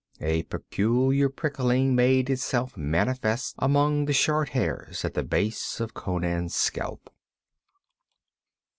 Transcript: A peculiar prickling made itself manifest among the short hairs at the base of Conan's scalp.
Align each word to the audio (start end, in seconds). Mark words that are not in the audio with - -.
A 0.21 0.41
peculiar 0.41 1.29
prickling 1.29 1.93
made 1.93 2.27
itself 2.31 2.75
manifest 2.75 3.53
among 3.59 4.05
the 4.05 4.13
short 4.13 4.49
hairs 4.49 5.05
at 5.05 5.13
the 5.13 5.21
base 5.23 5.79
of 5.79 5.93
Conan's 5.93 6.55
scalp. 6.55 7.11